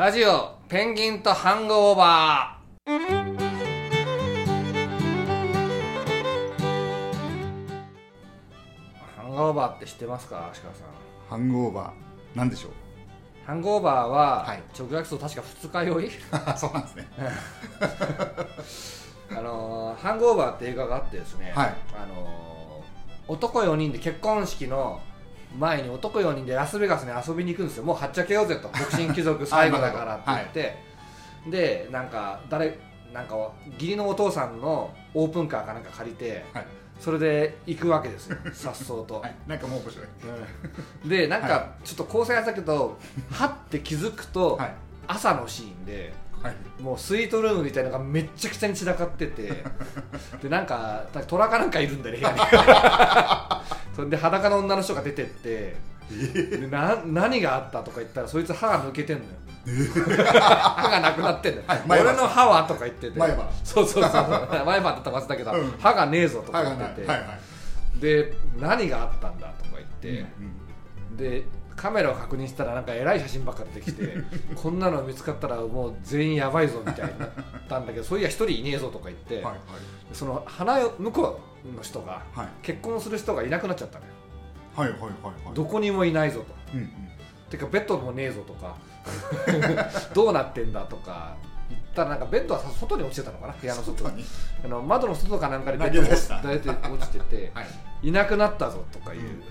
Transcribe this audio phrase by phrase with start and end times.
[0.00, 4.00] ラジオペンギンとハングオーバー。
[9.18, 10.86] ハングオーバーって知ってますか足川さん？
[11.28, 12.38] ハングオーバー。
[12.38, 12.72] なんでしょう？
[13.46, 14.62] ハングオーバーは、はい。
[14.78, 16.10] 直訳すると確か二日酔い？
[16.56, 17.06] そうなんですね。
[19.36, 21.74] あのーハングオーバーって映画があってですね、はい。
[22.02, 22.50] あのー
[23.28, 25.02] 男4人で結婚式の
[25.58, 27.84] 前に男4人でラスベガスに遊びに行くんですよ。
[27.84, 28.70] もうはっちゃけようぜと。
[28.78, 32.78] 独身貴族最後だからって言って、でなんか誰
[33.12, 33.36] なんか
[33.74, 36.66] 義理のお父さんのオープンカーかなんか借りてはい、
[37.00, 38.36] それで行くわけですよ。
[38.52, 40.06] さっそうと、はい、なんかもう面白い。
[41.02, 41.08] うん。
[41.08, 42.98] でなんはかちょっと構成やったけど
[43.30, 44.74] はって気づくと、はい。
[45.08, 46.82] 朝のシーンではい。
[46.82, 49.62] もうスイートルームみたいなのがめっちゃくちゃに散らかってて
[50.42, 52.38] でなんか虎かなんかいるんだね部屋に
[54.00, 55.76] それで裸の女の人が出てって
[56.10, 59.30] でな何があったとか言ったらそいつ歯が抜けてんのよ。
[60.30, 62.04] 歯がなくなってんのよ、はい前歯。
[62.06, 63.18] 俺の歯はとか言ってて。
[63.18, 63.50] 前歯。
[63.62, 64.12] そうそうそう
[64.64, 65.36] 前歯って飛ばすだ。
[65.36, 65.74] けど、うん。
[65.78, 67.18] 歯がねえぞとかはい言ってて、はい。
[67.18, 68.00] はいはい。
[68.00, 71.44] で何があったんだとか言って、うんで
[71.76, 74.18] カメラを確認したらなんか偉い写真ばっか出てきて
[74.54, 77.30] こんなの見つかったらもう全員やばいぞみたいになっ
[77.70, 79.54] たんだけどそういや一人いねえぞとか言って、はいはい。
[80.12, 82.48] その花よ向こうの人がはい。
[82.62, 84.12] 結婚する人がいなくなっちゃったのよ。
[84.76, 85.10] はいはいはい
[85.44, 85.54] はい。
[85.54, 86.46] どこにもいないぞと。
[86.74, 86.90] うんうん。
[87.50, 88.52] てかベッドもねえぞと。
[88.54, 88.76] か
[90.14, 91.34] どうなってんだとか
[91.68, 94.24] 言ったらなんかベッドは外に落ちてたのかな部屋の外外に？
[94.64, 97.66] あの窓の外かなんかでベッドが大体落ちててはい
[98.02, 99.42] いなくなったぞとかいううんうん。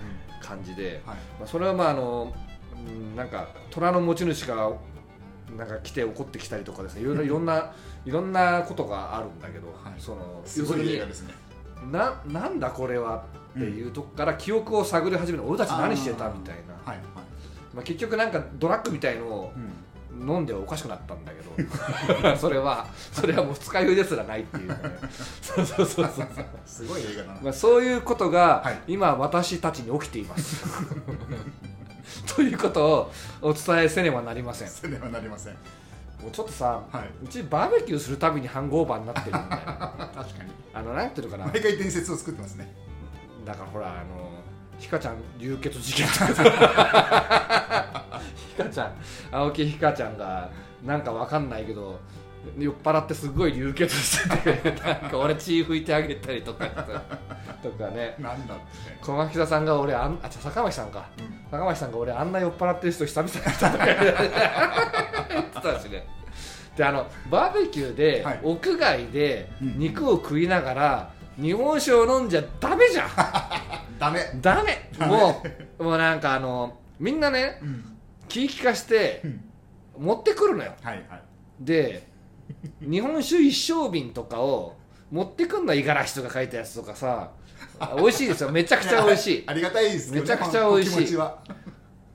[0.42, 1.16] 感じで、はい。
[1.38, 2.32] まあ、それはまああの
[2.74, 4.70] うんなんか虎の持ち主が
[5.56, 7.02] なんか来て怒ってきたりとかですね。
[7.02, 7.72] いろいろいろんな
[8.06, 9.94] いろんなことがあるんだけど、はい。
[9.98, 11.34] そのすごい映画ですね
[11.90, 15.44] ななんだこれはっていうとこから記憶を探り始める。
[15.46, 16.74] 俺たち何してたみたいな。
[16.84, 16.98] はいはい。
[17.74, 19.70] まあ、結局なんかドラッグみたいのをうん。
[20.20, 22.36] 飲んでおかしくなったんだけど。
[22.36, 24.76] それはそれはもう二日酔いですらないっていうね。
[25.40, 26.26] そうそうそうそう。
[26.66, 27.40] すごい映画だな。
[27.42, 28.78] まあ、そういうことがはい。
[28.88, 30.64] 今私たちに起きています。
[32.34, 34.68] ということをお伝えせねばなりません。
[34.68, 35.56] それではなりません
[36.22, 37.10] もうちょっとさ、はい。
[37.24, 39.46] うちバーベキューするたびにハングオーバーになってるんだよ。
[40.14, 40.50] 確かに。
[40.74, 41.46] あのなんていうのかな。
[41.50, 42.72] 毎回伝説を作ってますね。
[43.44, 44.30] だからほらあの
[44.78, 46.42] ひかちゃん流血事件とかさ。
[48.34, 48.92] ひかちゃん
[49.32, 50.50] 青木ひかちゃんが
[50.84, 52.00] なんかわかんないけど
[52.58, 57.02] 酔っ払ってすごい流血してて なんか俺血拭いてあげたりとかさ
[57.62, 58.14] とかね。
[58.18, 58.64] なんだって。
[59.02, 61.06] 小牧田さんが俺あんあ坂巻さんか。
[61.18, 61.44] うん。
[61.50, 63.70] 坂巻さんが俺あんな酔っ払ってる人久々に見た。
[63.70, 66.06] とか言ってたしね。
[66.76, 68.40] であのバーベキューで、はい。
[68.42, 69.78] 屋外でうん。
[69.78, 73.08] 肉を食いながら日本酒を飲んじゃダメじゃん。
[73.98, 74.20] ダメ。
[74.40, 74.90] ダメ。
[74.98, 75.12] ダメ。
[75.12, 75.42] も
[75.78, 77.96] うもうなんかあのみんなねうん。
[78.28, 79.44] 気利かしてうん。
[79.98, 80.72] 持ってくるのよ。
[80.82, 81.22] はいはい。
[81.60, 82.08] で
[82.80, 84.76] 日本酒一升瓶とかを
[85.10, 87.30] 持ってくんの五十嵐とか書いたやつとかさ。
[87.96, 88.50] 美味しいですよ。
[88.50, 89.44] めちゃくちゃ美味しい。
[89.48, 90.94] ありがたいですけどねめちゃくちゃ美味しい。
[90.94, 91.38] お気持ちは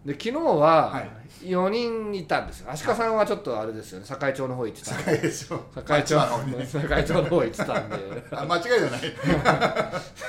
[0.06, 1.10] で昨日ははい。
[1.42, 2.72] 4人いたんですよ。
[2.72, 4.06] 足利さんはちょっとあれですよね。
[4.06, 5.32] 堺町の方行ってたんで。
[5.32, 6.16] 堺町。
[6.16, 7.96] 堺町の方行ってたんで。
[8.32, 9.02] あ間違いじゃない。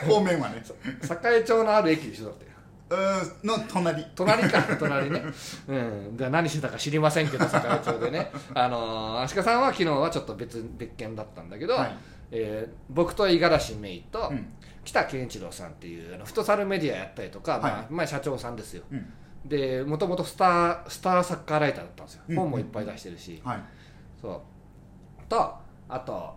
[0.09, 0.63] 方面はね。
[1.03, 2.47] 堺町のある駅でしょだって。
[2.91, 4.07] うーんの隣。
[4.15, 4.63] 隣か。
[4.79, 5.23] 隣ね。
[5.69, 6.17] うん。
[6.17, 8.31] で何してたか知りませんけど堺町でね。
[8.55, 11.97] あのー足利さんは昨日はちょっと別別件だったんだけど、はい。
[12.33, 14.53] えー僕と五十嵐メイと、うん。
[14.85, 17.87] 北健一郎さんっていうあのフットサルメディアやったりとか、まあはい。
[17.91, 18.83] まあ、社長さんですよ。
[18.91, 19.13] うん
[19.49, 22.37] でもともとスタースターサッカーライターだったんですよ、うん。
[22.37, 23.61] 本もいっぱい出してるし、はい。
[24.21, 24.41] そう。
[25.29, 25.55] と
[25.89, 26.35] あと、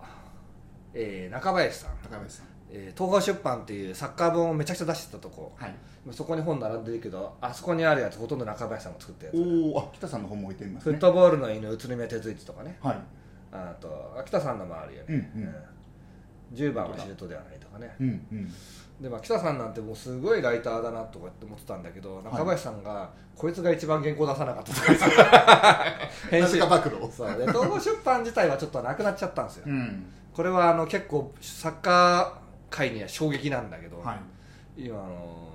[0.94, 2.46] えー中林さん、高林さん。
[2.72, 5.53] えー東方出版っていうサッカー本をめちゃくちゃ出してたとこ。
[5.56, 5.75] はい。
[6.12, 10.94] そこに本並んでるけどあそこにあるやつほとんど中林さんが作ったやつおおあ北さんの本も置いてみますね。
[10.94, 12.78] フットボールの犬宇都宮哲一とかね。
[12.81, 12.97] はい。
[13.52, 15.56] あと秋田さんのもあるよね、うんうん。
[16.53, 17.96] 10番はシュートではないとかね。
[18.00, 18.53] うんうん
[18.99, 24.87] でまあ、北さんなんてもうすごいライターだなとかって思ってたんだけど中林さんが、こいつが一番原稿出さなかったとか。
[24.87, 25.05] 言って
[26.29, 26.59] 編集。
[26.59, 27.37] なぜか暴露そう。
[27.37, 30.05] で東宝出版自体はちょっとなくなっちゃったんですよ、うん。
[30.34, 34.16] これはあの結構サッカー界には衝撃なんだけど、は
[34.78, 34.84] い。
[34.85, 35.47] 今あの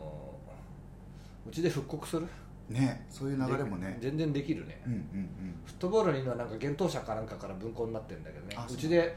[1.47, 2.27] うちで復刻する？
[2.71, 3.99] ねそういう流れもね。
[4.01, 5.29] で全然できるね、うんうん
[5.67, 8.57] フットボールにはなんか幻冬者かなんかから文庫になってるんだけどね。
[8.71, 9.15] うちで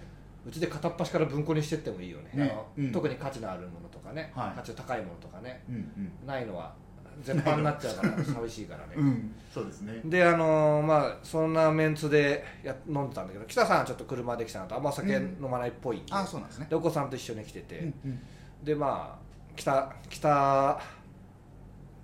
[0.48, 2.30] うちで片っ端から文庫にしてってもいいよね。
[2.34, 2.50] ね。
[2.52, 2.92] あのうん。
[2.92, 4.56] 特に価値のあるものとかね、はい。
[4.56, 5.64] 価値の高いものとかね。
[5.70, 6.28] うんうん。
[6.28, 6.74] ないのは
[7.22, 9.08] 全般になっちゃうから寂しいからね、うん。
[9.08, 10.00] うんそうですね。
[10.06, 14.76] であのーまあそんなメンツでや飲んでたんだけど北さんはちょっと車で来たのと。
[14.76, 16.68] あんま酒飲まないっぽいんで,、あそうなんですね。
[16.70, 17.94] でお子さんと一緒に来てて、うん。
[18.06, 18.20] うん
[18.64, 20.80] でまあ北北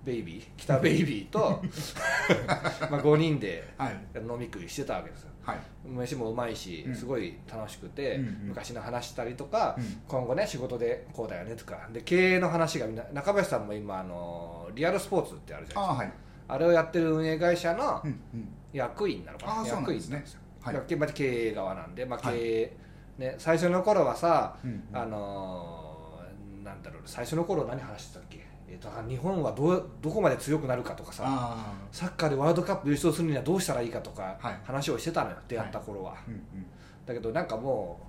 [0.04, 0.44] ベイビー？
[0.56, 1.62] 北ベイビーと
[2.90, 3.96] まあ5人ではい。
[4.16, 5.28] 飲み食いしてたわけですよ。
[5.28, 5.33] はい
[5.86, 6.94] 飯もうまいしうん。
[6.94, 9.84] すごい楽しくて、昔の話したりとか、うん。
[10.08, 11.88] 今後ね仕事でこうだよねとか。
[11.92, 15.92] で経営の話がみんな中林さんも今あのリアルスポーツってあるじゃないですか。
[15.92, 16.12] ああはい。
[16.46, 18.02] あれをやってる運営会社の
[18.72, 21.12] 役員なのかな、役員なんですよ、はい。
[21.14, 22.38] 経営側なんで、まあ、経はい。
[22.38, 22.76] 営、
[23.18, 24.56] ね、最初の頃はさ、
[24.92, 28.43] あのーなんだろう最初の頃何話してたっけ、
[28.74, 34.58] えー、と日本はどうどこまで強くなるかとかさあサッカーでワールドカップ優勝するにはどうしたらいいかとかはい。
[34.64, 36.66] 話をしてたのよ、出会った頃は、あうんうん。
[37.06, 38.00] だけどなんかも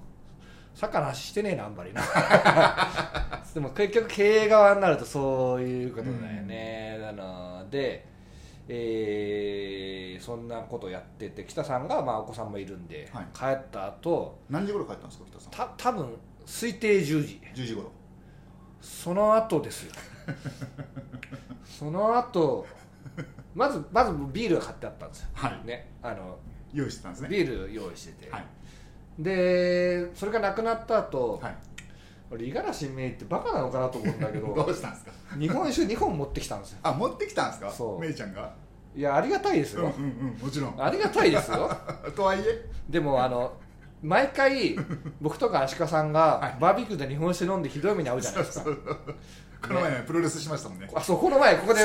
[0.73, 2.01] うサッカーの話してねえなあんまりな。
[3.53, 8.05] でも結局経営側になるとそういうことだよね、あので、
[8.67, 13.25] えーそんなことやってて北さんがまあお子さんもいるんで、はい。
[13.33, 15.51] 帰った後何時頃帰ったんですか北さん？
[15.51, 17.41] た多分推定10時。
[17.53, 17.91] 10時頃。
[18.81, 19.93] その後ですよ
[21.65, 22.65] その後
[23.53, 25.67] まずまずビールが買ってあったんですよ、はい。
[25.67, 26.37] ねあの
[26.73, 27.29] 用意してたんですね。
[27.29, 28.45] ビール用意してて、はい。
[29.19, 31.55] でそれがなくなった後、はい。
[32.31, 35.11] 俺五十嵐めいってバカなのかなと思うんだけど どうしたんですか？
[35.39, 36.79] 日本酒2本持ってきたんですよ。
[36.83, 37.69] あ持ってきたんですか？
[37.71, 37.99] そう。
[37.99, 38.51] めいちゃんが？
[38.95, 40.83] いやありがたいですよ、うんうんうんもちろん。
[40.83, 41.69] ありがたいですよ。
[42.15, 42.65] とはいえ？
[42.89, 43.53] でもあの
[44.01, 44.77] 毎回
[45.21, 48.69] 僕とか足利さんがバーベキューで日本酒飲んでひどい目に遭うじゃないですか、
[49.67, 50.03] この前ね。
[50.05, 50.89] プロレスしましたもんね。
[50.93, 51.81] あそうこの前ここで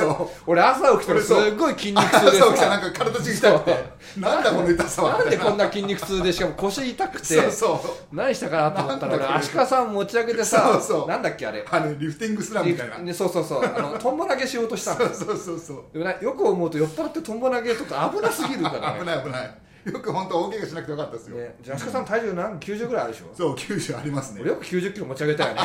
[0.46, 3.84] 俺朝起きたらすっごい筋肉痛でそう来たなんさか体中痛くて。
[4.18, 5.18] なんだこの痛さは。
[5.18, 7.24] なんでこんなな筋肉痛でしかも腰痛くて。
[7.24, 8.14] そうそう。
[8.14, 11.08] 何したかなと思ったら俺足利さん持ち上げてさそうそう。
[11.08, 11.64] なんだっけあれ。
[11.68, 12.98] あれリフティングスラムみたいな。
[12.98, 13.64] ねそうそうそう。
[13.64, 15.26] あのトンボ投げしようとしたんそうですよ。
[15.26, 19.00] そうそうそうでもなよく思うと酔っ払ってトンボ投げとか危なすぎるからね。
[19.00, 19.58] 危ない危ない。
[19.84, 23.34] よく本当大怪我しなくてよかったですよ、ね、じゃあ足利さん体重何？90ぐらいあるでしょ？
[23.34, 24.42] そう90ありますね。
[24.42, 25.60] 俺よく90キロ持ち上げたよね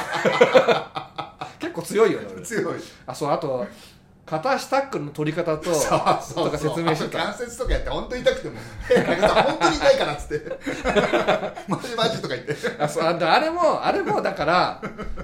[1.60, 2.28] 結構強いよね。
[2.34, 2.74] 俺強い。
[3.07, 3.68] あそうあと
[4.25, 5.72] 片足タックルの取り方とと
[6.50, 7.24] か説明してた。
[7.25, 8.60] 関節とかやって本当に痛くても
[8.90, 10.60] 「え中田さん本当に痛いから」っつって
[11.69, 12.54] 「マ ジマジ」とか言って。
[12.54, 14.81] ねあそうあれもあれもだから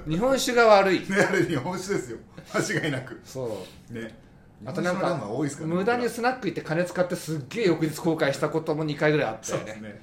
[0.07, 1.07] 日本酒が悪い。
[1.12, 2.18] あれ日本酒ですよ。
[2.54, 3.19] 間違いなく。
[3.25, 3.94] そう。
[3.94, 4.16] ね。
[4.66, 5.22] あとなんかね
[5.66, 10.00] 無駄にスナック行って金使ってすっげえ翌日後悔したことも2回ぐらいあったよね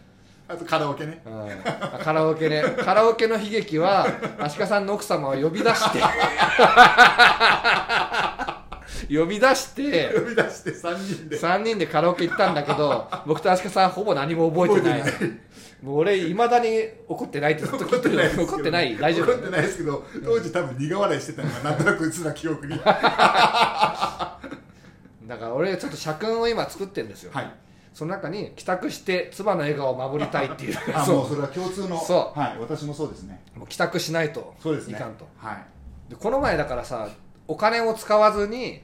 [0.50, 1.21] あとカラオケね。
[1.27, 1.33] うん。
[1.35, 2.62] あカラオケね。
[2.83, 4.06] カラオケの悲劇は
[4.41, 6.00] 足利さんの奥様を呼び出して。
[9.15, 10.11] 呼び出して。
[10.15, 11.39] 呼び出して3人で。
[11.39, 15.03] 3人でカラオケ行ったんだけど僕と足利さんほぼ何も覚えてない。
[15.83, 18.97] もう俺いまだに怒ってないってずっと聞いてる怒ってない。
[18.97, 19.33] 大丈夫。
[19.33, 22.79] 怒ってないですけど当時多分苦笑いしてたのがなんとなくうつな記憶に。
[22.79, 24.39] は
[25.29, 27.68] だから俺ちょっと社訓を今作ってるんですよ、い
[27.99, 30.77] その中に帰宅して妻の笑顔を守りたいっていう。
[30.95, 31.17] あそう。
[31.17, 32.00] もうそれは共通の。
[32.00, 33.43] そはい私もそうですね。
[33.56, 34.95] もう帰宅しないとそうですね。
[34.97, 35.27] いかんと。
[35.37, 36.11] はい。
[36.11, 37.09] でこの前だからさ
[37.49, 38.83] お金を使わずに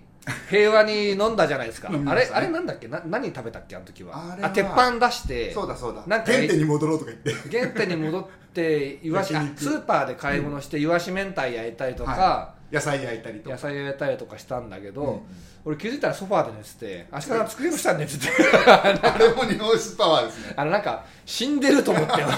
[0.50, 2.02] 平和に飲んだじゃないですか、ね。
[2.10, 2.88] あれあれなんだっけ？
[2.88, 3.76] な何食べたっけ？
[3.76, 4.36] あの時は。
[4.42, 6.02] あ鉄板出してそうだそうだ。
[6.08, 7.56] なんか原点に戻ろうとか言って。
[7.60, 9.62] 原点に戻ってイワシあ焼肉。
[9.62, 13.50] スーパーで買い物してイワシ明太焼いたりとか、は野菜焼いたりとか。
[13.50, 15.20] 野菜焼いたりとかしたんだけど、うん。
[15.64, 18.28] 俺気づいたらソファーで寝てて足利さん机の下に寝てて。
[18.66, 20.54] あれも日本酒パワーですね。
[20.56, 22.28] あのなんか死んでると思ってよ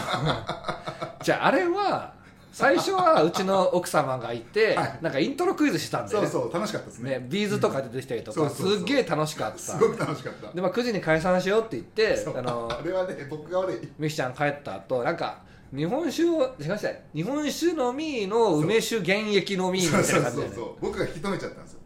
[1.23, 2.15] じゃああれは
[2.53, 4.99] 最初はうちの奥様がいて、はい。
[5.03, 6.27] なんかイントロクイズしたんだよね。
[6.27, 7.11] そうそう楽しかったですね。
[7.19, 8.77] ね、ビーズとか出てきたりとか、そうそうそう。
[8.79, 9.59] すっげえ楽しかった。
[9.59, 10.53] すごく楽しかった。
[10.53, 13.89] で、まあ、9時に解散しようって言ってあのあれはね僕が悪い。
[13.99, 15.41] ミキちゃん帰った後なんか
[15.75, 21.81] 日本酒を違いました日本酒飲みの梅酒原液飲みみたそいうな感じで、ね、そうそうそう僕が引き止めちゃったんですよ。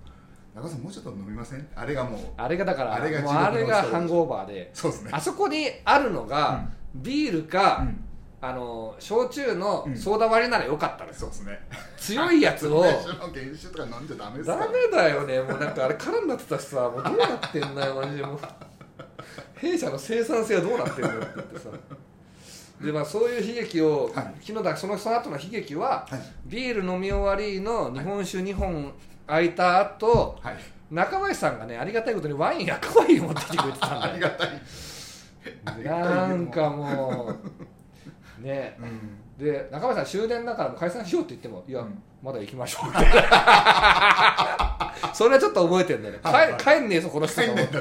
[0.55, 1.69] 中田さんもうちょっと飲みません？
[1.75, 4.71] あれがもうあれがだからあれがあれがハングオーバーで。
[4.75, 5.11] そうですね。
[5.13, 8.05] あそこにあるのが、ビールか、うん。
[8.43, 9.97] あの焼酎のうん。
[9.97, 11.61] ソーダ割りならよかったです、そうですね。
[11.97, 12.83] 強いやつを。
[12.83, 15.41] ダメだよね。
[15.41, 18.23] もうなんかあれ空になってたしさもうどうなってんだよマジで。
[18.25, 18.39] もう。
[19.57, 21.69] 弊社の生産性はどうなってんだよって言ってさ
[22.81, 24.35] でまあそういう悲劇を、はい。
[24.41, 26.21] 昨日だそのその後の悲劇は、はい。
[26.47, 28.93] ビール飲み終わりの日本酒2本
[29.27, 30.57] 空いた後、はい。
[30.91, 34.15] 中林さんがねありがたいことにワイン赤ワインを持ってきてくれてたんあだよ。
[34.17, 35.85] りがたい。
[35.85, 37.35] なんかも
[38.41, 38.77] うね。
[38.81, 39.45] うん。
[39.45, 42.03] で中林さん終電だから解散しようって言ってもいや、うん。
[42.23, 44.95] まだ行きましょうみたいな。
[45.15, 47.81] それはちょっと覚えてんだよね、はい帰帰んねえぞこの人と思って。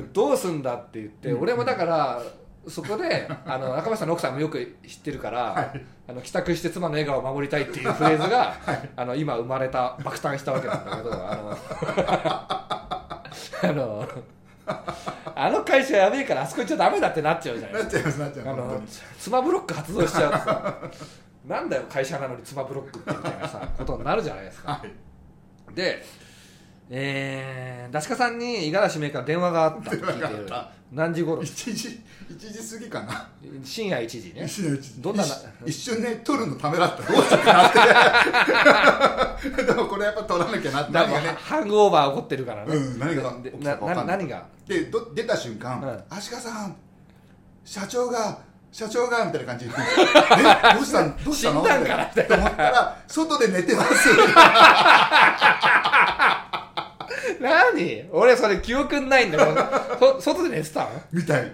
[0.00, 2.22] でどうすんだって言って、俺もだから
[2.68, 5.80] そこであの 中林さんの奥さんもよく知ってるから、はい。
[6.08, 8.54] あの帰宅して妻の笑顔を守りたいっていうフレーズが、
[8.96, 11.56] あの今生まれた爆誕したわけなんだけどあの
[13.62, 14.08] あの
[15.34, 17.92] あの会社やべえからあそこ行っちゃダメだってなっちゃうじゃないですか。
[17.92, 18.44] なっちゃいますなっちゃい
[18.80, 20.74] ます妻ブロック発動しちゃうとさ
[21.46, 24.72] なんだよ会社なのに妻ブロックってみたいなさことになるじゃないですか。
[24.72, 25.74] はい。
[25.74, 26.04] で、
[26.92, 33.28] えー、出しかさんに五十嵐メーカー電話があったって聞い電話てるがあっ何時頃？1時1時過ぎかな。
[33.62, 34.42] 深夜1時ね。
[34.44, 35.30] 一瞬一どんな一
[35.66, 37.02] 一瞬ね取るのためらった。
[37.12, 40.92] どうしようかなって でもこれやっぱ取らなきゃなって。
[40.92, 41.28] 何がね。
[41.38, 43.22] ハングオーバー起こってるからね、うん何が？
[43.40, 44.44] で起きたか分かんな何が？
[44.66, 46.74] でど出た瞬間うん「足利さん
[47.64, 48.38] 社長が
[48.72, 49.72] 社長が」みたいな感じで。
[49.72, 49.76] ど
[50.82, 52.36] うしたんどうしたの?」死んだんかなみたいな。
[52.36, 54.08] と思ったら「外で寝てます」
[57.40, 58.08] 何？
[58.12, 59.44] 俺それ記憶ないんだけ
[59.98, 60.90] どそ 外で寝てたの？
[61.12, 61.52] みたい。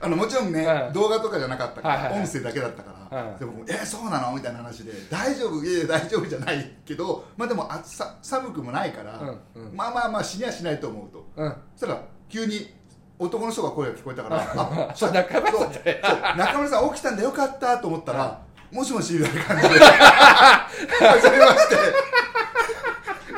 [0.00, 0.92] あのもちろんね、うん。
[0.92, 2.22] 動画とかじゃなかったから、はいはいはい。
[2.22, 3.38] 音声だけだったから、うん。
[3.38, 4.32] でもえそうなの？
[4.34, 5.64] みたいな話で大丈夫？
[5.64, 9.24] いや大丈夫じゃないけどまあでも暑さ寒くもないから、う
[9.60, 9.76] んうん。
[9.76, 11.24] まあまあまあ死にはしないと思うと。
[11.36, 11.56] うん。
[11.76, 12.74] そしたら急に
[13.18, 18.40] 男の人が声が聞こえたから あそう中村さん中村さん起きたんでよかったと思ったら、
[18.72, 19.84] もしもしみたいな感じで。
[19.84, 21.76] 始めまして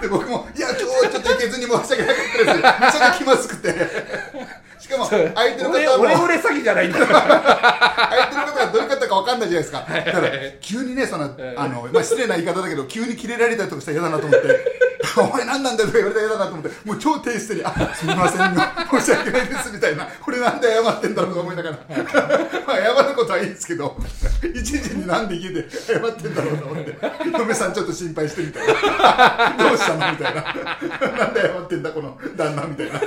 [0.04, 2.54] で僕もいやちょちょっと行けずに申し訳なかったです。
[2.54, 3.74] め ちゃくちゃ気まずくて。
[4.78, 5.24] しかも相
[5.56, 6.98] 手の俺方も俺俺詐欺じゃないんだ。
[6.98, 9.86] よ相手の方がどういう方か分かんないじゃないですか。
[9.88, 10.30] だから
[10.60, 11.24] 急にねその
[11.56, 14.46] あの、まあ、失礼な言い方だけど急にキレられたりとかしたら嫌だなと思って
[15.18, 20.08] 「お前何なんだよ」とか言われたら嫌だなと思ってもう超低姿勢に「あすみません 申し訳ないです」みたいな。
[20.26, 21.78] 俺なんで謝ってんだろうとか思いながら。
[22.66, 23.96] まあ謝ることはいいんですけど
[24.54, 26.98] 一時になんで家で謝ってんだろうと思って
[27.38, 29.54] 嫁さんちょっと心配してみたいな。
[29.58, 30.42] どうしたのみたいな。
[31.18, 33.00] なんで謝ってんだこの旦那みたいな。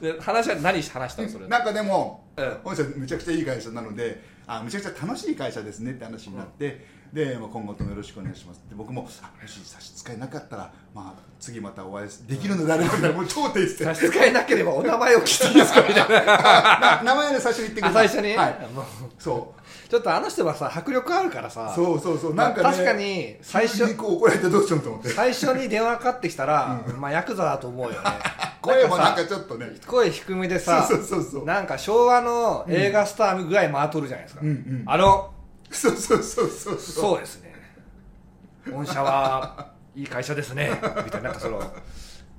[0.00, 8.62] で話は何話したのそれなんかでも、うん本社めちゃくちゃいい会社なのであめちゃくちゃ楽しい会社ですねって話になって、で、まあ、今後ともよろしくお願いします。
[8.64, 15.80] って僕もあもし差し支えなかったら、まあ、次またお会いできるのであればみたいなもう超低姿勢差し支えなければお名前を聞いていいですか？
[15.82, 18.08] みたいなな名前で最初に言ってくあださい。
[18.08, 18.84] 最初に、はい、もう。
[19.18, 19.54] そ
[19.88, 21.70] ちょっとあの人はさ迫力あるからさ。
[21.72, 22.34] うそうそうそう。
[22.34, 25.08] なんか、ね、まあ確かに最初急にこう怒られてどうしようと思って。
[25.08, 27.96] 最初に電話かかってきたら、まあヤクザだと思うよね。
[28.60, 29.66] 声もなんかかちょっとね。
[29.80, 31.44] さ声低めでさそうそうそうそう。
[31.46, 34.82] なんか昭和の映画スターぐらい回っとるじゃないですか、うんうん。
[34.84, 35.30] あの
[35.70, 37.18] そうそうそうそうそう。
[37.20, 37.54] ですね。
[38.70, 40.70] 御社はいい会社ですね。
[41.04, 41.60] みたいななんかその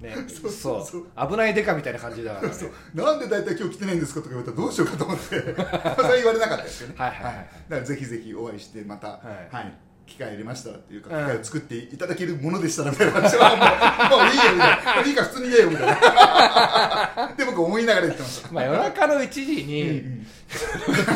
[0.02, 0.16] ね。
[0.28, 1.02] そうそそう。
[1.02, 1.28] う。
[1.30, 2.56] 危ないデカみたいな感じだからね。
[2.94, 5.26] なんで大体今日来てないんですかとか言われたらどうしようかと思って。
[5.30, 6.96] それは言われなかったですよね。
[6.98, 9.20] はいはいはいだからぜひぜひお会いしてまた、は
[9.52, 11.26] はいい機会ありましたらっていうか、うん。
[11.26, 15.08] 機会を作っていただけるものでしたらみたいな話はもうもういいよみたいな。
[15.08, 17.34] いいから普通に言えよみたいな。
[17.38, 18.52] で僕思いながら言ってました。
[18.52, 20.26] まあ夜中の1時に、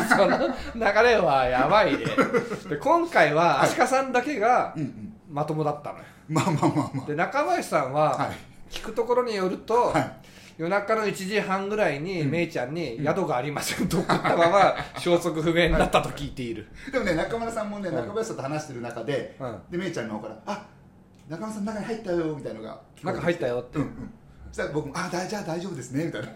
[0.08, 0.38] その
[0.74, 2.04] 流れはやばいね。
[2.68, 4.74] で今回は足利さんだけが
[5.28, 6.04] まともだったのよ。
[6.28, 8.54] まあまあまあまで中林さんは、はい。
[8.70, 10.12] 聞くところによると、はい
[10.56, 17.96] 夜中の1時半ぐらいに、めいちゃんに宿がありませんと 送ったまま消息不明になったと聞いている、あ でもね中村さんもねうん。
[17.96, 19.58] 中林さんと話してる中で、うん。
[19.70, 20.66] でめいちゃんの方から「あ
[21.28, 23.78] 中村さん中に入ったよ」みたいなのが中入ったよって。
[23.78, 24.14] うんうん。
[24.52, 26.28] そしたら僕も「あだじゃあ大丈夫ですね」みたいな。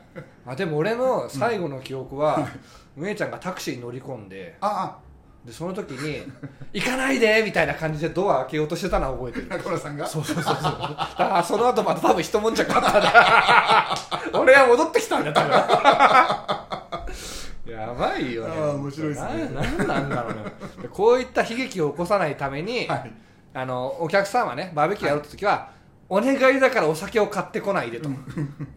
[0.47, 2.49] あでも俺の最後の記憶は、
[2.97, 4.99] めいちゃんがタクシーに乗り込んであ
[5.45, 6.23] でその時に
[6.75, 9.47] 「行かないで!」みたいな感じでドア開けようとしてたのは覚えてる。
[9.51, 10.07] あ中村さんが？
[10.07, 10.55] そうそうそうそう。
[10.55, 13.97] だからその後また多分一悶着あったんだ
[14.41, 15.51] 俺は戻ってきたんだ多分。
[17.73, 18.55] やばいよね。
[18.57, 19.29] あー面白いですね。
[19.55, 20.43] ななんなんだろうね。
[20.83, 23.13] でこういった悲劇を起こさないために、はい。
[23.55, 25.71] あのお客さんはねバーベキューやるって時は、
[26.09, 28.09] お願いだからお酒を買ってこないでと。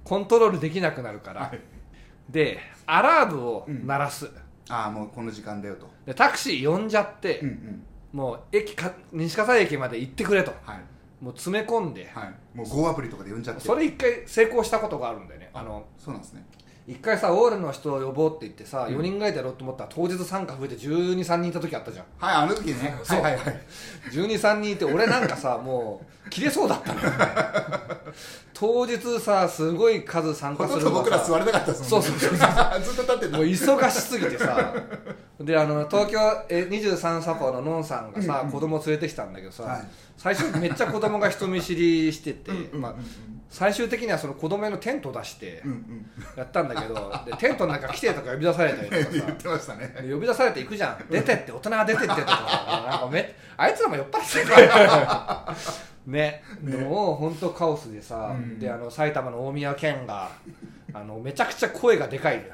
[0.04, 1.60] コントロールできなくなるから、はい。
[2.30, 4.30] でアラームを鳴らす、
[4.70, 5.90] ああもうこの時間だよと。
[6.06, 7.84] でタクシー呼んじゃって、うんうん。
[8.14, 10.52] もう駅か西葛西駅まで行ってくれと。
[10.64, 11.24] はい。
[11.24, 12.58] もう詰め込んで、はい。
[12.58, 13.62] もう Go アプリとかで呼んじゃって。
[13.62, 15.50] それ一回成功したことがあるんだよね。
[15.54, 16.46] あのそうなんですね。
[16.88, 22.06] 一回さオールの人を呼ぼうって言ってさ、4人ぐらいでやろうと思ったら当日参加増えて1 2 3人いた時あったじゃん。
[22.18, 23.00] はいあの時ね。
[23.04, 23.22] そう。
[23.22, 23.62] はいはいはい。
[24.12, 27.10] 1 2 3人いて俺なんかさもう切れそうだったのよ
[28.62, 32.08] 当日さすごい数参ほ加するのがさ座れなかったですもんね。
[32.08, 33.38] そうそうそう ずっと立ってた。
[33.38, 34.76] もう忙しすぎてさ
[35.40, 39.82] であの東京え23サポののんさんがさ、子供連れてきたんだけどさ、はい。
[40.16, 42.96] 最初めっちゃ子供が人見知りしてて、うんうんまあ、
[43.50, 49.96] 最終的にはその子供用のテント出してうんうんやったんだけど、でテントの中来てとか呼び出されたりとか言っさてましたね。
[50.04, 51.04] で呼び出されて行くじゃん。
[51.10, 58.60] 出てって大人が出てってとかなんかめあいつらも酔っ払ってたねでももう本当カオスでさ、うん。
[58.60, 60.30] であの埼玉の大宮健が
[60.94, 62.54] あのめちゃくちゃ声がでかいのよ。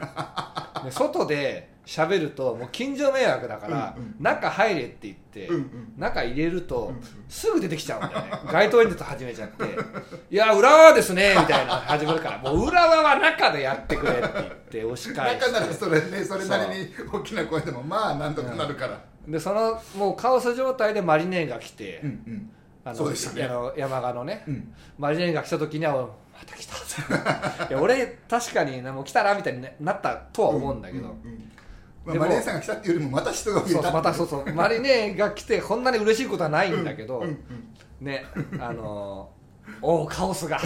[0.84, 5.94] で外で喋るともう近所迷惑だから、うんうん中入れって言って、うんうん。
[5.98, 7.04] 中入れると、うんうん。
[7.30, 8.32] すぐ出てきちゃうんだよね。
[8.52, 9.64] 街頭演説始めちゃって
[10.30, 15.52] 「いや裏はですね」みたいな始まるからもう裏は中でやってくれって言って押し返して。
[15.52, 19.00] 中ならそれねそれなりに大きな声でもまあなんとかなるから。
[19.28, 22.50] でそのもうカオス状態でマリネが来て、うんうん
[22.88, 23.44] あのそうでしたね。
[23.44, 24.74] あの山鹿のね、うん。
[24.98, 26.10] マリジェンが来た時にはま
[26.46, 27.68] た来た。
[27.70, 31.52] いや俺確かにもう来たなみたいになったとは思うんだけど、うんうん
[32.06, 37.40] まあ、でもマリエさんが来たっていうよりもまた人が増えたそうまたそうそうマリネが来てこんなに嬉しいことはないんだけど、うんうん
[38.00, 38.26] ね
[38.60, 39.30] あの
[39.82, 40.60] おおカオスが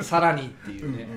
[0.00, 1.08] さらにっていうね、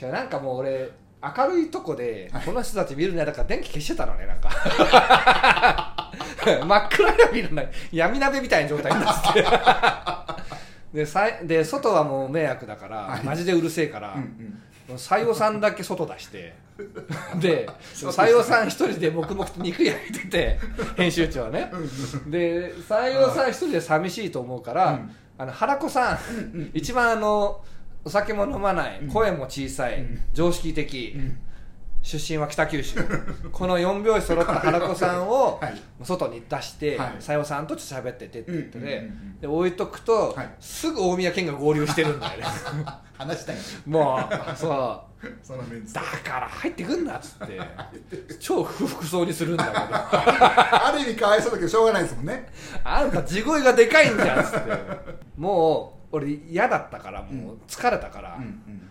[0.00, 0.90] 違うなんかもう俺
[1.22, 5.93] 明るいとこでこの人たち見るのやだから電気消してたのねなんか
[6.64, 9.48] 真っ暗闇のない闇鍋みたいな状態になってて。
[10.94, 13.24] でさいで外はもう迷惑だから、はい。
[13.24, 14.98] マジでうるせえから、うんうん。
[14.98, 16.54] 西洋さんだけ外出して
[17.40, 20.58] で西洋さん一人で黙々と肉焼いてて
[20.96, 21.70] 編集長はね。
[22.28, 25.16] で西洋さん一人で寂しいと思うから、うん。
[25.36, 26.18] あの原子さん、
[26.74, 27.60] 一番あの
[28.04, 31.16] お酒も飲まない、声も小さい、常識的、
[32.04, 32.98] 出身は北九州。
[33.50, 35.82] この4拍子揃った原子さんを はい。
[36.02, 37.12] 外に出してはい。
[37.18, 39.40] 西洋さんとちょっと喋っててって言ってうんうんうんうん。
[39.40, 40.50] で置いとくと、はい。
[40.60, 42.46] すぐ大宮健が合流してるんだよね。
[43.16, 43.56] 話したい。
[43.86, 45.26] もうそう。
[45.42, 45.94] そのメンツ。
[45.94, 47.58] だから入ってくんなっつって
[48.38, 49.76] 超不服そうにするんだけど。
[49.80, 52.46] ある意味かわいそうだけどしょうがないですもんね。
[52.84, 54.70] あんた地声がでかいんじゃんっつって。
[55.38, 58.83] もう俺嫌だったからもう疲れたから、うんもう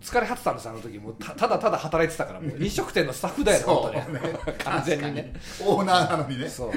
[0.00, 0.98] 疲れ果てたんですあの時。
[0.98, 5.32] もうたただただ働いてたから飲食店のスタッフだよね本当ね完全にね。
[5.64, 6.48] オーナーなのにね。
[6.48, 6.72] そう。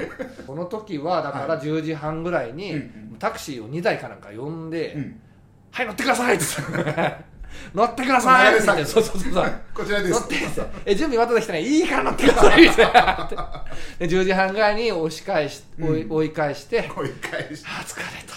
[0.46, 2.78] この時はだから10時半ぐらいにうん
[3.12, 3.16] うん。
[3.18, 5.20] タクシーを2台かなんか呼んで「うん。
[5.72, 6.44] はい乗ってください」って
[7.74, 9.52] 「乗ってください」 って言ってそうそうそうそう。
[9.74, 10.12] こちらです。
[10.12, 10.36] 乗って
[10.86, 12.86] え準備まだできてないいいから乗ってくださいって。
[14.08, 16.12] で10時半ぐらいに押し返し追い,、うん。
[16.12, 18.34] 追い返して追い返しあー疲れた。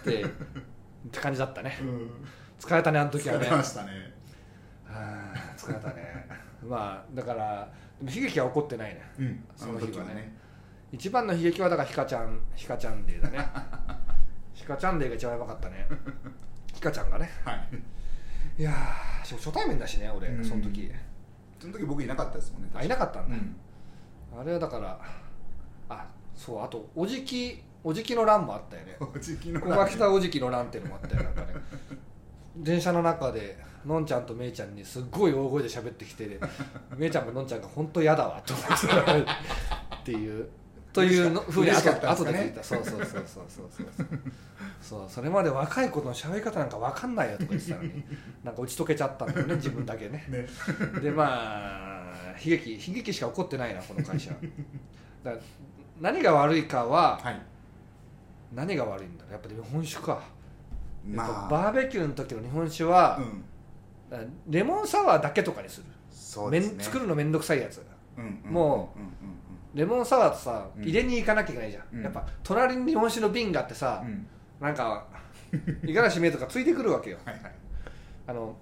[0.00, 1.78] ってって感じだったね。
[1.80, 2.10] うん
[2.66, 3.90] 疲れたねあの時は疲ねれましたね。
[5.56, 6.26] 疲れたね。
[6.66, 7.68] まあだから
[8.00, 9.02] でも悲劇は起こってないね。
[9.18, 10.14] うんその日はね。
[10.14, 10.36] ね。
[10.90, 13.38] 一番の悲劇はだからひかちゃんひかちゃんデーだね。
[14.52, 15.86] ひかちゃんデーが一番やばかったね。
[16.74, 17.30] ひかちゃんがね。
[17.44, 17.68] はい。
[18.58, 18.72] いや
[19.22, 20.44] 初対面だしね俺うん。
[20.44, 20.92] その時。
[21.60, 24.40] その時僕いなかったですもんねあいなかったんだ、うん。
[24.40, 25.00] あれはだから
[25.88, 28.96] あそうあとおじきおじきの欄もあったよね。
[29.14, 31.54] おじきのここが来たおじきの欄っていうのもあったよなんかね
[32.56, 36.40] 電車の中でのんちゃんとめいちゃんにすっごい大声で喋ってきて
[36.96, 40.48] めいちゃんものんちゃんが本当嫌だわと思ってたっていう
[40.92, 43.86] というのふうにね後で聞いたそうそうそうそうそうそう
[44.80, 45.04] そう。
[45.08, 48.04] それまで若い子の喋り方なんか分かんないよとか言ってたのに
[48.42, 50.24] なんか打ち解けちゃったんだよね自分だけね。
[50.28, 50.46] ね。
[51.00, 54.30] でまあ悲劇悲劇しか起こってないなこの会社。
[55.22, 55.32] だ
[56.00, 57.40] 何が悪いかははい。
[58.54, 60.22] 何が悪いんだやっぱり日本酒か、
[61.06, 61.48] まあ。
[61.48, 63.20] ぱバーベキューの時の日本酒は
[64.10, 64.32] う、ん。
[64.48, 65.86] レモンサワーだけとかにする。
[65.86, 66.76] めそうですね。
[66.78, 67.82] ん作るの面倒くさいやつ。
[68.16, 70.82] うんうんもうレモンサワーってさうん。
[70.82, 72.02] 入れに行かなきゃいけないじゃん、うん。
[72.02, 74.12] やっぱ隣に日本酒の瓶があってさうん。
[74.12, 74.26] う、ん
[74.60, 75.06] なんか
[75.84, 77.18] 五十嵐めいとかついてくるわけよ。
[77.24, 77.52] はいはい。
[78.26, 78.56] あの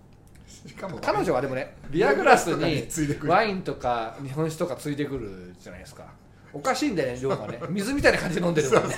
[0.47, 2.87] しかも彼女はでもねビアグラスに
[3.29, 6.05] ワインとか日本酒とかついてくるじゃないですか
[6.55, 7.61] おかしいんだよね量がね。
[7.69, 8.95] 水みたいな感じで飲んでるもんね。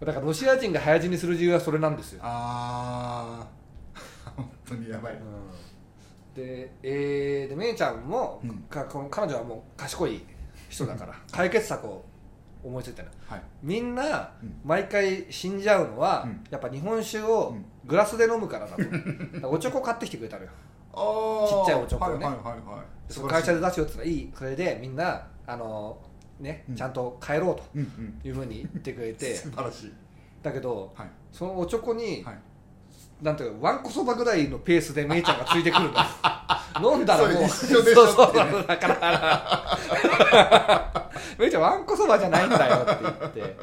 [0.00, 3.46] だからロシア人が早死にする理由はそれなんですよ、あ
[4.26, 5.14] あ本当にやばい。
[5.14, 5.20] うん。
[6.34, 8.50] で,、えーでめいちゃんも、うん。
[8.68, 10.24] かこの彼女はもう賢い
[10.68, 12.04] 人だから解決策を
[12.62, 13.42] 思いついたのはい。
[13.62, 14.60] みんなうん。
[14.64, 16.44] 毎回死んじゃうのは、うん。
[16.50, 17.64] やっぱ日本酒をうん。
[17.86, 18.76] グラスで飲むからだ
[19.40, 19.50] と。
[19.50, 20.50] おちょこ買ってきてくれたのよ。
[21.48, 22.24] ちっちゃいおちょこをね。
[22.24, 22.86] はいはいはいはい。
[23.08, 24.32] その会社で出すよって言ったらいい。
[24.36, 25.98] それでみんなあの
[26.38, 26.76] ね、うん。
[26.76, 27.78] ちゃんと帰ろうと
[28.28, 29.34] いうふうに言ってくれて。
[29.34, 29.92] 素晴らしい。
[30.42, 31.08] だけどはい。
[31.32, 32.38] そのおちょこに、はい。
[33.22, 36.06] なんていうかわんこそばぐらいのペースでめいちゃんがついてくるんだ
[36.80, 39.78] 飲んだらもう一緒でしょそうそうそうだから。
[41.36, 43.56] めいちゃんわんこそばじゃないんだよって言って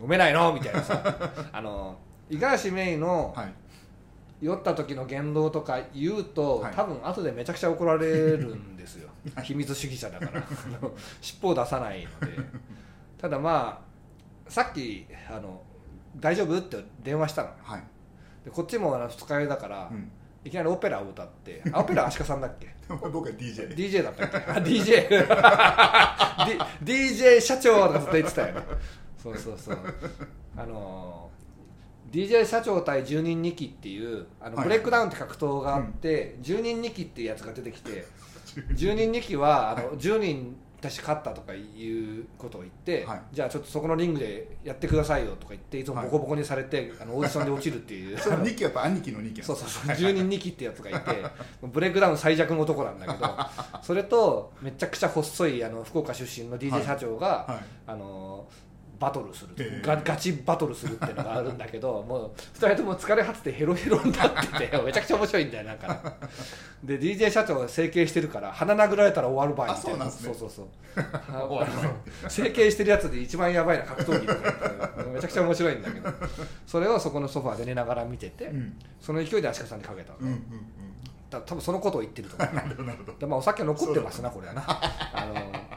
[0.00, 0.52] 飲めないの？
[0.52, 1.02] みたいなさ。
[1.52, 1.96] あの
[2.30, 3.52] 五十嵐めいのはい。
[4.40, 6.74] 酔った時の言動とか言うと、はい。
[6.74, 9.09] 多分後でめちゃくちゃ怒られるんですよ
[9.42, 10.42] 秘密主義者だから
[11.20, 12.36] 尻尾を出さないので。
[13.18, 13.82] ただま
[14.48, 15.62] あさっきあの
[16.16, 17.50] 「大丈夫?」って電話したの。
[17.62, 17.82] はい。
[18.44, 20.10] でこっちも二日酔いだから、うん。
[20.42, 22.74] いきなりオペラを歌ってあオペラは足利さんだっけ？
[22.88, 24.36] 僕は DJ DJ だったっけ？
[24.38, 25.26] あ DJ
[26.82, 28.62] DJ 社長とかずっと言ってたよね。
[29.22, 29.78] そうそうそう。
[30.56, 31.30] あのー
[32.10, 34.64] DJ 社長対10人2期っていうあのはい。
[34.64, 38.04] ブレイクダウンって格闘があって、10人2期っていうやつが出てきて
[38.54, 43.22] 10人2期はあの10人たち勝ったとかいうことを言って、はい。
[43.32, 48.16] じゃあちょっとそこのリングでやってくださいよとか言っていつもボコボコにされて、あのオーディションで落ちるっていう。
[48.18, 51.00] それ2期やっぱ兄貴の2期そうそうそう10人2期ってやつがいて
[51.62, 57.64] ブレイクダウン最弱の男なんだけどそれとめちゃくちゃ細いあの福岡出身の DJ 社長が、はい。
[57.86, 58.46] あの
[59.00, 59.82] バトルする、ええ。
[59.84, 66.00] ガガチバトルするっていうのがあるんだけど もう2人とも疲れ果ててヘロヘロになってて めちゃくちゃ面白いんだよなんかね。
[66.84, 70.68] で DJ 社長が整形してるから鼻殴られたら終わる場合みたいあそうなそうそうそう。
[72.28, 76.10] 整形してるやつで一番やばいな格闘技とかめちゃくちゃ面白いんだけど。
[76.66, 78.78] それをそこのソファーで寝ながら見てて、うん。
[79.00, 80.40] その勢いで足利さんにかけたの、うんうんうん。
[81.30, 82.54] だ多分そのことを言ってると思う。
[82.54, 83.18] なるほどなるほど。
[83.18, 84.64] でまあお酒残ってますなこれはな。
[84.66, 85.26] あ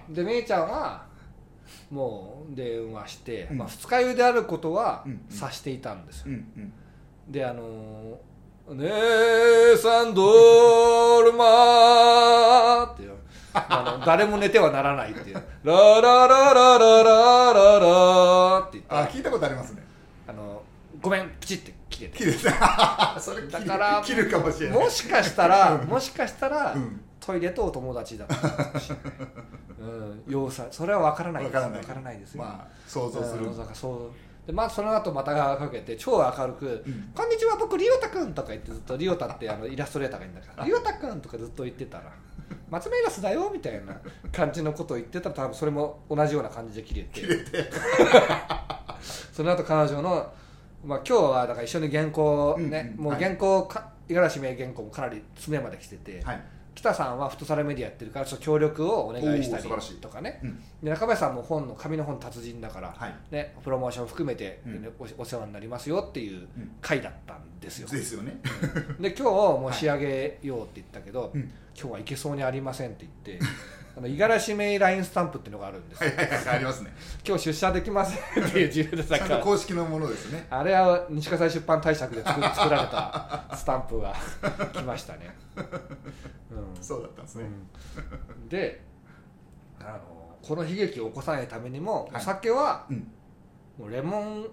[0.10, 1.13] のでめいちゃんは
[1.92, 3.58] もう電話して、うん。
[3.60, 6.34] まあ、二日酔いであることは察していたんですよ、うん。
[6.34, 6.74] うん。
[7.32, 8.20] であの
[8.70, 13.14] 「姉さんドルマ」っていう。
[13.54, 19.84] あの誰も寝てはならないっていう「ララララララララ」って言ってあ聞いたことありますね。
[20.28, 20.64] あの
[21.00, 22.18] ごめんプチって切れて。
[22.18, 23.16] 切れた。
[23.22, 24.80] それ切るだから切るかもしれない。
[24.80, 28.36] もしかしたらもしかしたら、うんトイレとお友達だった。
[28.36, 29.14] かもしれない、
[29.80, 30.68] うん、要塞。
[30.72, 31.56] それは分からないです。
[31.56, 31.82] わからない。
[31.82, 33.46] 分からないですよ、まあ想像する。
[33.46, 34.12] うんだからそう。
[34.46, 42.12] でまあその後またかけて超明るく「うんこんにちは僕リオタくん」とか言ってずっとリオタってあのイラストレーターがいいんだから「リオタくん」とかずっと言ってたら
[42.70, 43.98] 「松目イラスだよ」みたいな
[44.34, 47.22] 感じのことを言ってたら多分それも同じような感じで切れて。
[47.22, 47.72] 切れて。
[49.32, 50.32] その後彼女の、
[50.84, 53.16] まあ、今日はだから一緒に原稿ね、もううん。
[53.16, 53.24] うんはい。
[53.24, 56.42] 原稿か五十嵐名原稿もかなり詰めまで来てて、はい
[56.84, 59.64] 北さんはフットサルメディアやってるからちょっと協力をお願いしたり
[60.02, 60.60] とかねうん。
[60.84, 64.62] で中林さんも本の紙の本達人だから、はいね、プロモーション含めて、
[65.00, 66.72] おお世話になりますよっていううん。
[66.82, 68.40] 回だったんですよ、ですよね。
[69.00, 71.52] で今日もう仕上げようって言ったけど、うん。
[71.80, 73.46] 今日はいけそうにありませんって言って
[73.96, 76.04] あの五十嵐名ラインスタンプっていうのがあるんです。
[76.04, 76.94] よはいはいはいありますね。
[77.28, 80.48] 今日出社できませんっていう自由でさ公式のものですね。
[80.50, 84.16] あれは西葛西出版大作で作作られたスタンプが
[84.74, 86.84] 来ましたね、うん。
[86.84, 87.44] そうだったんですね。
[87.44, 88.50] うん。
[88.50, 88.82] で
[89.80, 90.00] あの
[90.42, 92.16] この悲劇を起こさないためにも、はい。
[92.16, 93.12] お酒はうん。
[93.78, 94.48] もうレモン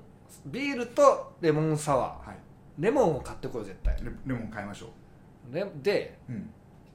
[0.46, 2.29] ビールとレモンサワー。
[2.29, 2.37] はい
[2.78, 3.96] レモンを買ってこよう絶対。
[4.02, 4.90] レレモン買いましょ
[5.52, 6.50] レでううん。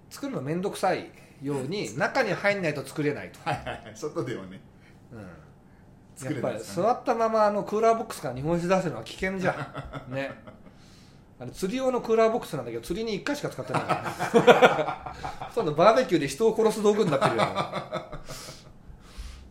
[0.09, 1.09] 作るの面倒くさい
[1.41, 3.91] ように中に入んないと作れないと、はいはいはい。
[3.95, 4.61] 外ではね。
[5.11, 5.27] うん。
[6.15, 9.51] 作やっぱりれないですかね座ったままあのクーラーボックスから日本酒出せるのは危険じゃ
[10.07, 10.11] ん。
[10.13, 10.31] ね。
[11.37, 13.83] あの釣り用のクーラーボックスなんだけど釣りに1回しか使ってない。
[15.53, 17.45] そのバーベキューで人を殺す道具になってるよ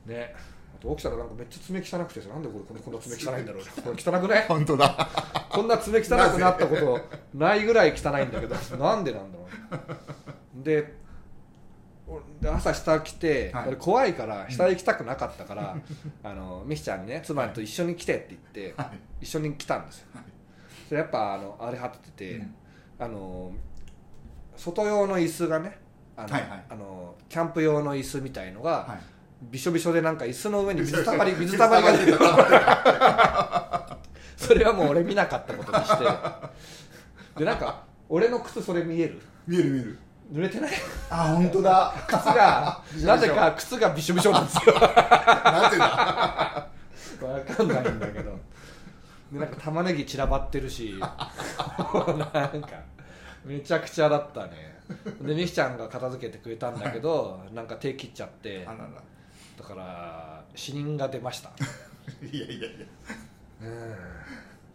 [0.06, 0.34] ね
[0.90, 4.44] 起きたらなんかめっちゃ爪汚くてさなんでこれこんなこんな爪汚いんだろうこれ汚くない？
[4.46, 5.08] 本当だ。
[5.48, 7.00] こんな爪汚くなったこと
[7.32, 9.78] ないぐらい汚いんだけどなんでなんだろ
[10.60, 10.94] うで
[12.46, 13.68] 朝下来て、はい。
[13.68, 15.76] 俺怖いから下行きたくなかったから、
[16.22, 18.98] あのミキちゃんにね妻と一緒に来てって言って、はい。
[19.22, 20.24] 一緒に来たんですよ、はい。
[20.88, 22.54] それやっぱあのあれ張ってて、うん。
[22.98, 23.52] あの
[24.56, 25.78] 外用の椅子がね
[26.16, 26.64] あの、はいはい。
[26.68, 29.13] あのキャンプ用の椅子みたいのが、はい
[29.50, 32.18] びしょびしょでなんか椅子の上に 水たまり水たまりが出てる
[34.36, 36.04] それはもう俺見なかったことにして。
[37.38, 39.20] でなんか俺の靴それ見える？
[39.46, 39.98] 見える見える。
[40.32, 40.70] 濡れてない？
[41.10, 41.94] あ本当だ。
[42.06, 44.74] 靴がなぜか靴がびしょびしょなんですよ。
[44.78, 45.86] なんてだ？
[45.86, 46.68] わ
[47.56, 48.38] かんないんだけど。
[49.32, 50.96] でなんか玉ねぎ散らばってるし。
[51.00, 52.50] なんか
[53.44, 54.74] めちゃくちゃだったね。
[55.22, 58.64] でみきちゃんが片付けてくれたんだけどなんか手切っちゃって。
[58.66, 58.84] あらら
[59.56, 61.50] だから死人が出ました。
[62.30, 62.86] いやいやいや。
[63.62, 63.96] うん。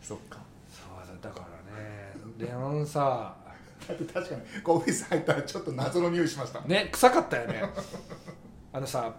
[0.01, 0.39] そっか。
[0.69, 2.13] そうだだからね。
[2.37, 3.35] レモンさ
[3.87, 7.63] だって確かにこうオフィス入ったらちょっと謎の匂いしましたね臭かったよね。
[8.71, 9.13] あのさ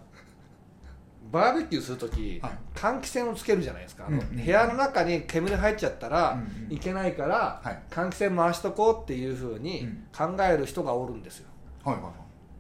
[1.30, 2.52] バーベキューするとき、はい。
[2.74, 6.72] 換気扇をつけるじゃないですか、うんうん部屋の中に煙入っちゃったらうんうん。
[6.72, 7.78] いけないから、はい。
[7.90, 10.36] 換気扇回しとこうっていうふうにうん。
[10.36, 11.48] 考える人がおるんですよ。
[11.84, 12.12] はいはいはい。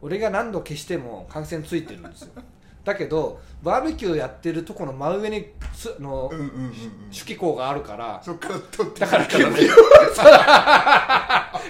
[0.02, 2.42] 俺が何度消しても換気扇ついてるんですよ
[2.84, 6.72] だけどバーベキューやってるとこの真上につの、うんうんうんうん。
[7.12, 9.74] 手記口があるからそっから取ってだから煙煙を。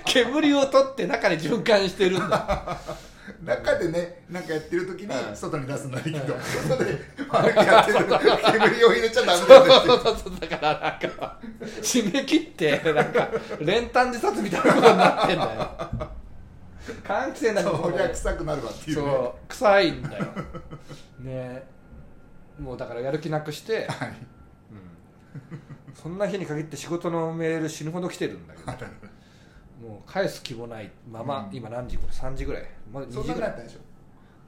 [0.04, 2.78] 煙を取って中に循環してるんだ。
[3.44, 6.34] 中でねなんかやってる時うんに外に出すのはいいけど
[6.68, 6.98] 外で
[7.30, 9.72] バーベキューやってる煙を入れちゃダメだよね。
[9.72, 11.38] そうそうそうだからなんか
[11.80, 13.28] 締め切ってなんか
[13.60, 16.10] 練炭自殺みたいなことになってんだよ
[16.92, 19.02] 換気扇なんそりゃ臭くなるわっていうね。
[19.02, 20.26] そう臭いんだよ。
[21.20, 21.62] ね。
[22.58, 24.08] もうだからやる気なくして、はい。
[24.08, 24.12] う
[25.92, 28.72] ん、そんな日に限って仕事のメール死ぬほど来てるんだけど。
[29.88, 31.56] もう返す気もないまま、うん。
[31.56, 33.50] 今何時これ？3時ぐらい、まだ2そん時ぐらい。
[33.50, 33.78] なになったでしょ。
[33.78, 33.84] で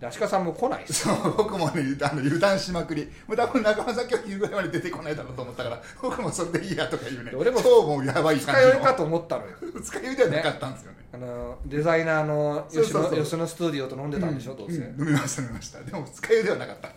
[0.07, 3.05] 足利さんも来ないそう僕もねあの油断しまくり。
[3.27, 7.33] もう多分中村さん今日昼ぐらいまで出てこないだろうと思ったから僕もそれでいいやとか言うね。
[7.35, 8.71] 俺も超もうやばい二感じの。
[8.73, 9.57] 日酔いかと思ったのよ。
[9.61, 10.99] 二日酔いではなかったんですよね。
[11.15, 15.81] あのデザイナーの吉野吉野スタジオと飲んでたんでしょ、どうせ、ん飲みました飲みました。
[15.81, 16.91] でも二日酔いではなかった。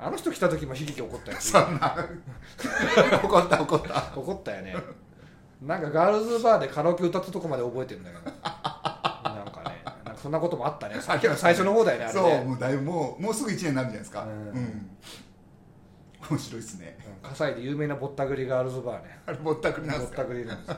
[0.00, 1.38] あの人来た時も悲劇起こったよ。
[1.40, 1.96] そんな
[3.22, 3.88] 怒った怒った。
[4.00, 4.76] 起こ ったよね。
[5.62, 8.32] なんかガールズバーでカラオケ歌ったとこまで覚えてるんだけど
[10.20, 10.96] そんなこともあったね。
[11.00, 14.24] 最初の方だよねあれそうねもうだいぶもうもうすぐ1年になるんじゃないですか。
[14.24, 14.34] ううん。
[14.64, 14.90] ん、
[16.30, 16.98] 面白いですね。
[17.06, 19.18] うん葛西で有名なぼったくりガールズバーね。
[19.26, 20.22] あれぼったくりなんぼっですか？
[20.22, 20.76] たくりなんですよ。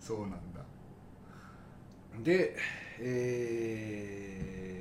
[0.00, 0.36] そうなんだ。
[2.22, 2.56] で
[2.98, 4.80] え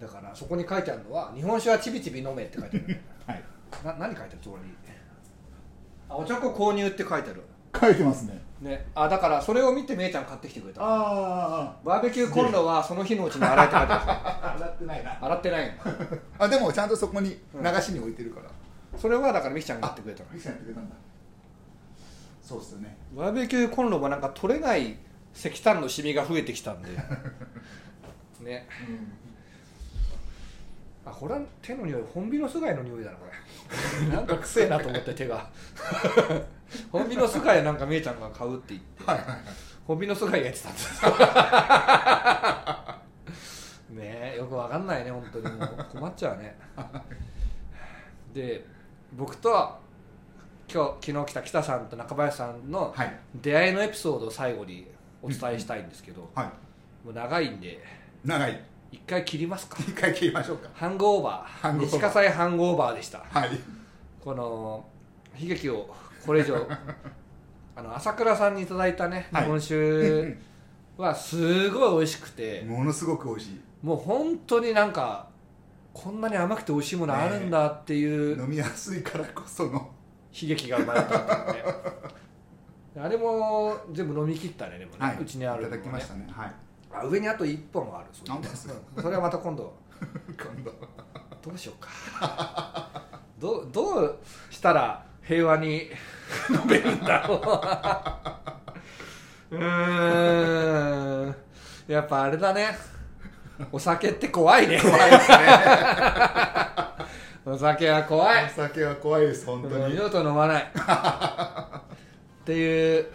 [0.00, 3.00] ー、だからそこに書いてあるのは「日本酒はちびちび飲め」って書いてある。
[3.26, 3.42] はい。
[3.84, 4.38] な何書いてある？
[4.42, 4.62] つまり。
[6.08, 7.42] あお茶粉購入って書いてある
[7.80, 8.42] 書いてますね。
[8.60, 8.86] ね。
[8.94, 10.80] あだからそれを見てめいちゃん買ってきてくれた。
[10.82, 15.18] あバーベキューコンロはその日のうちに洗えって書いてあるあ洗ってないな。
[15.24, 15.84] 洗ってないんだ
[16.38, 18.50] あでもちゃんとそこに流しに置いてるから、
[18.98, 20.30] それはだからみきちゃんがやってくれたの。
[20.32, 20.96] ミキさんやってくれたんだ。
[22.42, 22.96] そうっすよね。
[23.14, 24.96] バーベキューコンロもなんか取れない
[25.34, 26.90] 石炭のシミが増えてきたんで。
[28.40, 28.66] ね
[31.06, 33.32] あこれは手の匂いホンビノス貝の匂いだなこれ。
[34.12, 35.48] なんかくせえなと思って手が。
[36.90, 39.04] ホンビノス貝なんかみえちゃんが買うって言って。
[39.04, 39.38] はいはいはい。
[39.86, 41.04] ホンビノス貝がやってたんです。
[43.94, 45.68] ねえよくわかんないね本当にもう。
[45.92, 46.56] 困っちゃうね。
[48.34, 48.66] で
[49.12, 49.78] 僕と
[50.68, 53.16] 今日昨日来た北さんと中林さんのはい。
[53.36, 54.90] 出会いのエピソードを最後に
[55.22, 56.46] お伝えしたいんですけど、はい。
[57.06, 57.80] もう長いんで。
[58.24, 58.60] 長い
[58.96, 59.76] 一回切りますか。
[59.80, 60.68] 一回切りましょうか。
[60.72, 61.78] ハングオーバー。
[61.80, 63.18] 西葛西ハングオーバーでした。
[63.28, 63.50] はい。
[64.24, 64.84] この
[65.38, 66.56] 悲劇をこれ以上
[67.76, 69.46] あの朝倉さんにいただいたね日はい。
[69.46, 70.38] 本酒
[70.96, 73.60] はすごい美味しくて、ものすごく美味しい。
[73.82, 75.28] もう本当になんか
[75.92, 79.90] こんなに甘くて美味しいものあるんだっていう飲みやすいからこその。
[80.32, 81.72] 悲劇が生まれたっていうね。
[82.98, 85.18] あれも全部飲み切ったねでもね、はい。
[85.20, 86.26] うちにあるいただきまねしたね。
[86.30, 86.52] はい
[87.00, 89.74] あ上にあと1本あるそうなんですかうんそれはまた今度。
[90.28, 90.72] 今度。
[91.42, 93.02] どうしようか。
[93.38, 94.18] どうどう
[94.50, 95.90] したら平和に
[96.50, 97.34] 飲めるんだろ
[99.50, 99.56] う。
[99.56, 101.36] うーん。
[101.86, 102.76] やっぱあれだね。
[103.70, 104.80] お酒って怖いね。
[104.80, 105.38] 怖いですね。
[107.44, 108.44] お酒は怖い。
[108.44, 109.92] お酒は怖いです本当に。
[109.92, 110.62] 二度と飲まない。
[110.62, 110.68] っ
[112.44, 113.06] ていう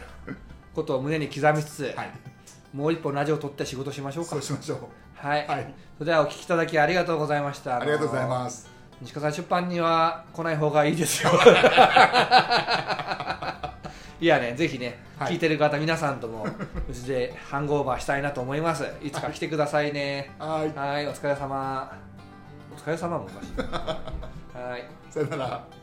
[0.73, 2.30] ことを胸に刻みつつ、はい
[2.73, 4.31] もう一本ラジオを撮って仕事しましょうか。
[4.31, 4.79] そうしましょう。
[5.15, 5.73] はい、はい。
[5.97, 7.79] それではお聞きいただきありがとうございました。
[7.79, 8.29] ありがとうございす。
[8.29, 11.31] ます西川さん出版には来ない方がいいですよ。
[14.21, 15.33] いやねぜひね、はい。
[15.33, 16.45] 聞いてる方皆さんとも
[16.89, 18.85] うちでハングオーバーしたいなと思います。
[19.01, 20.31] いつか来てくださいね。
[20.39, 20.69] はい。
[20.77, 21.91] はいお疲れ様。
[22.73, 23.53] お疲れ様もおかしい。
[24.57, 24.85] はい。
[25.09, 25.80] さよなら